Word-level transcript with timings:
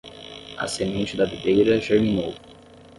A 0.57 0.67
semente 0.67 1.15
da 1.15 1.25
videira 1.25 1.79
germinou 1.79 2.33